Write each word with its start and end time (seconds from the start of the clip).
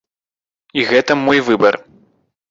І 0.79 0.85
гэта 0.91 1.17
мой 1.25 1.39
выбар. 1.51 1.77